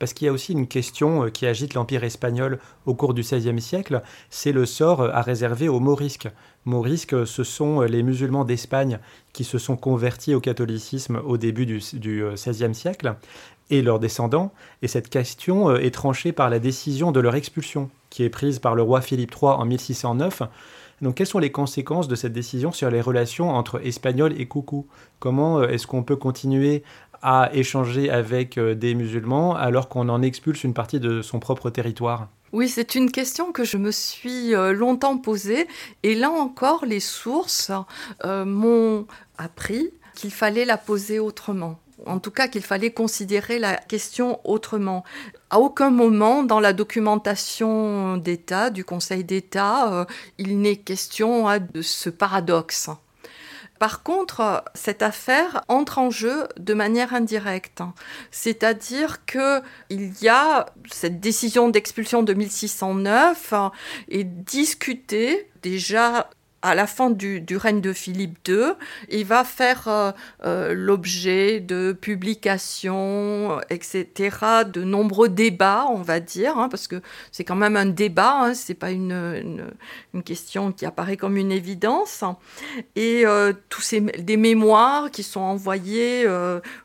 [0.00, 3.20] Parce qu'il y a aussi une question euh, qui agite l'Empire espagnol au cours du
[3.20, 6.28] XVIe siècle, c'est le sort euh, à réserver aux morisques.
[6.64, 8.98] Morisques, euh, ce sont les musulmans d'Espagne
[9.34, 11.80] qui se sont convertis au catholicisme au début du,
[12.34, 13.14] XVIe siècle,
[13.68, 18.24] et leurs descendants, et cette question est tranchée par la décision de leur expulsion, qui
[18.24, 20.42] est prise par le roi Philippe III en 1609.
[21.02, 24.86] Donc, quelles sont les conséquences de cette décision sur les relations entre Espagnols et Coucou
[25.20, 26.82] Comment est-ce qu'on peut continuer
[27.22, 31.70] à échanger avec euh, des musulmans alors qu'on en expulse une partie de son propre
[31.70, 35.68] territoire oui, c'est une question que je me suis euh, longtemps posée
[36.02, 37.70] et là encore, les sources
[38.24, 39.06] euh, m'ont
[39.38, 41.78] appris qu'il fallait la poser autrement.
[42.06, 45.04] En tout cas, qu'il fallait considérer la question autrement.
[45.50, 51.82] À aucun moment dans la documentation d'État, du Conseil d'État, il n'est question hein, de
[51.82, 52.90] ce paradoxe.
[53.80, 57.80] Par contre, cette affaire entre en jeu de manière indirecte.
[58.30, 63.54] C'est-à-dire qu'il y a cette décision d'expulsion de 1609
[64.10, 66.28] est discutée déjà
[66.62, 68.72] à la fin du, règne de Philippe II,
[69.08, 70.12] il va faire euh,
[70.44, 77.00] euh, l'objet de publications, etc., de nombreux débats, on va dire, hein, parce que
[77.32, 79.70] c'est quand même un débat, hein, c'est pas une,
[80.24, 82.24] question qui apparaît comme une évidence.
[82.94, 86.26] Et euh, tous ces des mémoires qui sont envoyés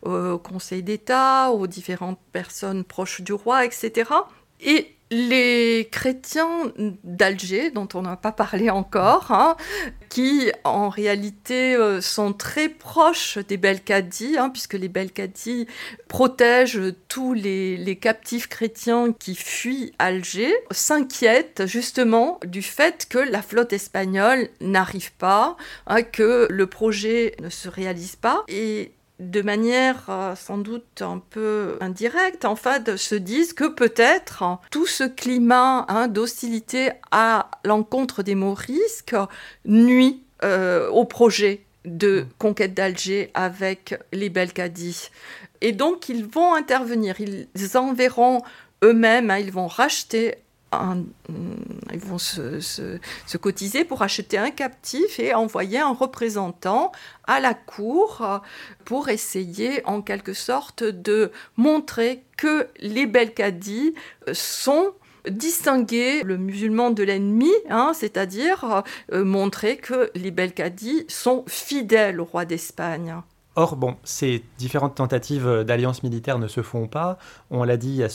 [0.04, 4.10] au Conseil d'État, aux différentes personnes proches du roi, etc.
[4.62, 9.56] Et les chrétiens d'Alger, dont on n'a pas parlé encore, hein,
[10.10, 15.68] qui en réalité euh, sont très proches des Belkadi, hein, puisque les Belkadi
[16.08, 23.74] protègent tous les, captifs chrétiens qui fuient Alger, s'inquiètent justement du fait que la flotte
[23.74, 25.56] espagnole n'arrive pas,
[25.88, 28.44] hein, que le projet ne se réalise pas.
[28.48, 34.44] Et de manière euh, sans doute un peu indirecte, en fait, se disent que peut-être
[34.72, 39.16] tout ce climat hein, d'hostilité à l'encontre des Morisques
[39.66, 42.28] nuit euh, au projet de mm.
[42.38, 45.10] conquête d'Alger avec les Belkadi.
[45.62, 48.42] Et donc, ils vont intervenir, ils enverront
[48.84, 50.36] eux-mêmes, hein, ils vont racheter
[50.74, 52.98] ils vont se,
[53.38, 56.92] cotiser pour acheter un captif et envoyer un représentant
[57.26, 58.42] à la cour
[58.84, 63.94] pour essayer en quelque sorte de montrer que les Belkadi
[64.34, 64.94] sont
[65.30, 72.26] distinguer le musulman de l'ennemi, hein, c'est-à-dire euh, montrer que les Belkadi sont fidèles au
[72.26, 73.16] roi d'Espagne.
[73.56, 77.18] Or, bon, ces différentes tentatives d'alliance militaire ne se font pas.
[77.52, 78.10] On l'a dit, il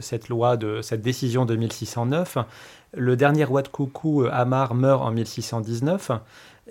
[0.00, 2.38] cette loi, de, cette décision de 1609.
[2.96, 6.12] Le dernier roi de Coucou, Amar, meurt en 1619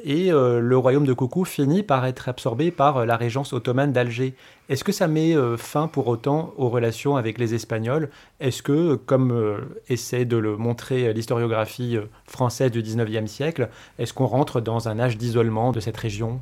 [0.04, 3.92] et euh, le royaume de Coucou finit par être absorbé par euh, la régence ottomane
[3.92, 4.36] d'Alger.
[4.70, 8.10] Est-ce que ça met euh, fin pour autant aux relations avec les Espagnols?
[8.40, 9.58] Est-ce que, comme
[9.90, 15.18] essaie de le montrer l'historiographie française du XIXe siècle, est-ce qu'on rentre dans un âge
[15.18, 16.42] d'isolement de cette région?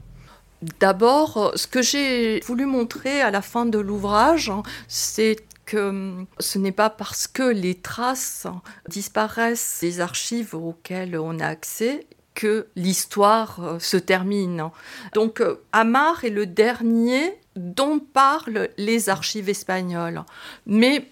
[0.79, 4.51] D'abord, ce que j'ai voulu montrer à la fin de l'ouvrage,
[4.87, 8.47] c'est que hum, ce n'est pas parce que les traces
[8.87, 14.69] disparaissent des archives auxquelles on a accès que l'histoire euh, se termine.
[15.13, 20.23] Donc euh, Amar est le dernier dont parlent les archives espagnoles.
[20.65, 21.09] Mais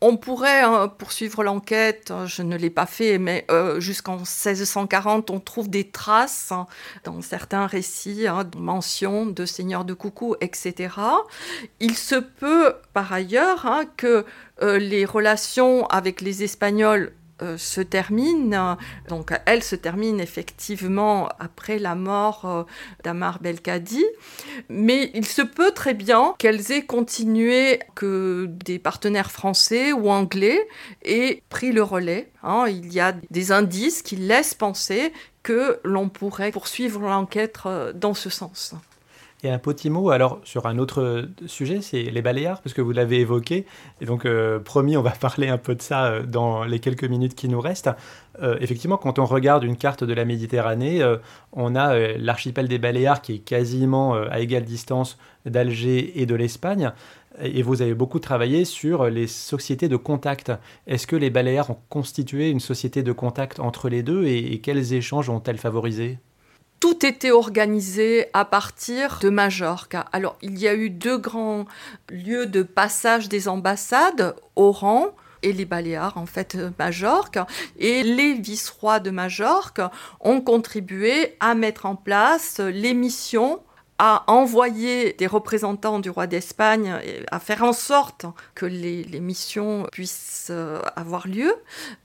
[0.00, 5.40] on pourrait hein, poursuivre l'enquête, je ne l'ai pas fait, mais euh, jusqu'en 1640, on
[5.40, 6.66] trouve des traces hein,
[7.04, 10.94] dans certains récits, hein, de mentions de seigneurs de coucou, etc.
[11.80, 13.66] Il se peut par ailleurs
[13.96, 14.24] que
[14.60, 17.25] les relations avec les Espagnols euh,
[17.56, 18.76] se termine.
[19.08, 22.62] Donc elle se termine effectivement après la mort euh,
[23.04, 24.04] d'Amar Belkadi.
[24.68, 30.66] Mais il se peut très bien qu'elles aient continué, que des partenaires français ou anglais
[31.02, 32.30] aient pris le relais.
[32.42, 32.66] Hein.
[32.68, 35.12] Il y a des indices qui laissent penser
[35.42, 38.74] que l'on pourrait poursuivre l'enquête euh, dans ce sens.
[39.42, 42.92] Et un petit mot alors sur un autre sujet, c'est les Baléares, parce que vous
[42.92, 43.66] l'avez évoqué.
[44.00, 47.04] Et donc, euh, promis, on va parler un peu de ça euh, dans les quelques
[47.04, 47.90] minutes qui nous restent.
[48.42, 51.02] Euh, effectivement, quand on regarde une carte de la Méditerranée,
[51.52, 56.92] on a l'archipel des Baléares qui est quasiment à égale distance d'Alger et de l'Espagne.
[57.40, 60.52] Et vous avez beaucoup travaillé sur les sociétés de contact.
[60.86, 64.94] Est-ce que les Baléares ont constitué une société de contact entre les deux et quels
[64.94, 66.18] échanges ont-elles favorisé?
[66.80, 69.96] Tout était organisé à partir de Majorque.
[70.12, 71.64] Alors, il y a eu deux grands
[72.10, 75.08] lieux de passage des ambassades, Oran
[75.42, 77.38] et les Baléares, en fait, Majorque.
[77.78, 79.80] Et les vice-rois de Majorque
[80.20, 83.60] ont contribué à mettre en place les missions
[83.98, 86.94] à envoyer des représentants du roi d'Espagne
[87.30, 91.54] à faire en sorte que les, missions puissent euh, avoir lieu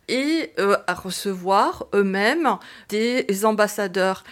[0.07, 2.57] et euh, à recevoir eux-mêmes
[2.88, 4.24] des ambassadeurs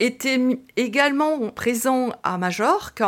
[0.00, 0.40] étaient
[0.76, 3.02] également présents à Majorque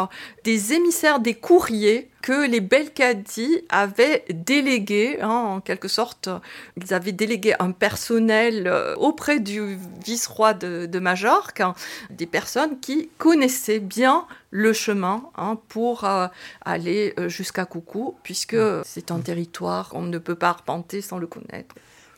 [0.45, 6.29] des émissaires des courriers que les Belkadi avaient délégués, hein, en quelque sorte,
[6.77, 11.63] ils avaient délégué un personnel euh, auprès du vice-roi de, Majorque,
[12.11, 16.27] des personnes qui connaissaient bien le chemin hein, pour euh,
[16.65, 21.29] aller euh, jusqu'à Coucou, puisque c'est un territoire qu'on ne peut pas arpenter sans le
[21.29, 21.77] connaître.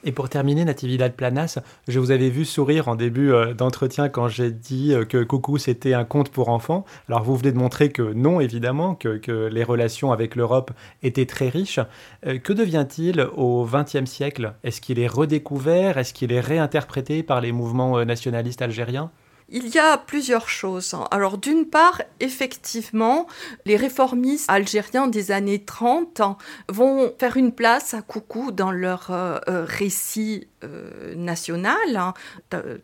[0.08, 4.26] Et pour terminer, Natividad Planas, je vous avais vu sourire en début euh, d'entretien quand
[4.26, 6.86] j'ai dit euh, que Coucou c'était un conte pour enfants.
[7.10, 9.20] Alors vous venez de montrer que non, évidemment, que,
[9.52, 10.70] les relations avec l'Europe
[11.02, 11.78] étaient très riches.
[12.26, 14.54] Euh, que devient-il au XXe siècle?
[14.64, 15.98] Est-ce qu'il est redécouvert?
[15.98, 19.10] Est-ce qu'il est réinterprété par les mouvements nationalistes algériens?
[19.50, 20.94] Il y a plusieurs choses.
[21.10, 23.26] Alors d'une part, effectivement,
[23.64, 26.20] les réformistes algériens des années 30
[26.68, 31.96] vont faire une place à Coucou dans leur euh, euh, récit euh, national.
[31.96, 32.14] Hein.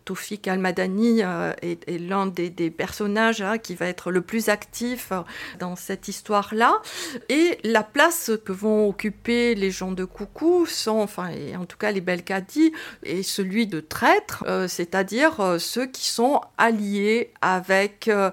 [0.04, 1.20] Toufik Al-Madani
[1.60, 5.12] est, l'un des, personnages hein, qui va être le plus actif
[5.58, 6.80] dans cette histoire-là.
[7.28, 11.76] Et la place que vont occuper les gens de Coucou sont, enfin, et en tout
[11.76, 18.30] cas les Belkadi, et celui de traître, c'est-à-dire ceux qui sont allié avec euh,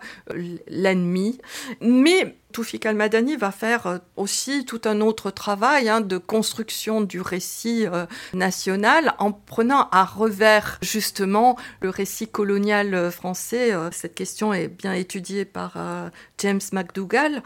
[0.67, 1.39] l'ennemi.
[1.81, 7.21] Mais Toufik al-Madani va faire euh, aussi tout un autre travail hein, de construction du
[7.21, 13.71] récit euh, national en prenant à revers justement le récit colonial français.
[13.91, 15.77] cette question est bien étudiée par
[16.41, 17.41] James McDougall.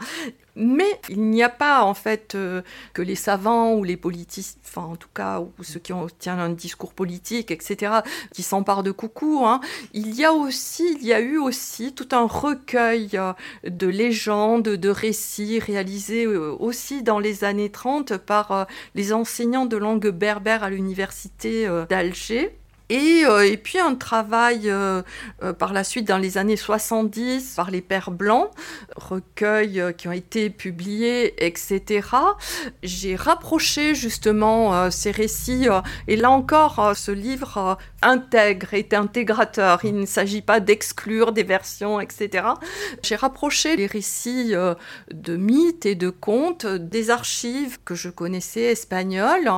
[0.58, 2.62] Mais il n'y a pas en fait euh,
[2.94, 6.38] que les savants ou les politiciens, enfin en tout cas, ou ceux qui ont, tiennent
[6.38, 7.96] un discours politique, etc.,
[8.32, 9.42] qui s'emparent de coucou.
[9.44, 9.60] Hein.
[9.92, 13.34] Il y a aussi, il y a eu aussi tout un recueil euh,
[13.68, 19.76] de légendes, de récits réalisés euh, aussi dans les années 30 par les enseignants de
[19.76, 22.56] langue berbère à l'université d'Alger.
[22.88, 25.02] Et, euh, et, puis un travail euh,
[25.42, 28.50] euh, par la suite dans les années 70 par les Pères Blancs,
[28.94, 32.08] recueils qui ont été publiés, etc.
[32.84, 35.66] J'ai rapproché justement ces récits
[36.06, 39.84] et là encore ce livre intègre, est intégrateur.
[39.84, 42.46] Il ne s'agit pas d'exclure des versions, etc.
[43.02, 44.52] J'ai rapproché les récits
[45.10, 49.50] de mythes et de contes des archives que je connaissais espagnoles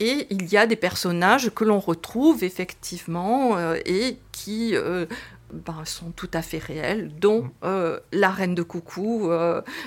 [0.00, 5.04] et il y a des personnages que l'on retrouve effectivement effectivement, euh, et qui euh,
[5.52, 7.50] ben, sont tout à fait réels, dont mm.
[7.64, 9.30] euh, la reine de coucou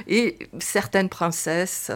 [0.08, 1.92] et certaines princesses.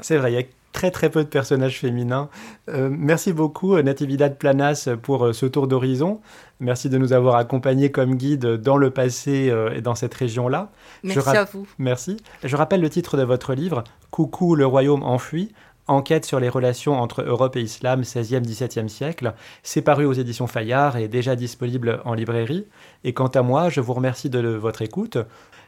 [0.00, 2.28] C'est vrai, il y a très très peu de personnages féminins.
[2.68, 6.20] Merci beaucoup Natividad Planas pour ce tour d'horizon.
[6.60, 10.70] Merci de nous avoir accompagnés comme guide dans le passé et dans cette région-là.
[11.02, 11.66] Merci à vous.
[11.78, 12.18] Merci.
[12.44, 15.52] Je rappelle le titre de votre livre, Coucou le royaume enfui.
[15.90, 19.34] Enquête sur les relations entre Europe et Islam 16e-17e siècle.
[19.64, 22.64] C'est paru aux éditions Fayard et déjà disponible en librairie.
[23.02, 25.18] Et quant à moi, je vous remercie de votre écoute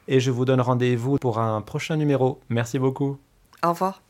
[0.07, 2.39] et je vous donne rendez-vous pour un prochain numéro.
[2.51, 3.19] Merci beaucoup.
[3.65, 4.01] Au revoir.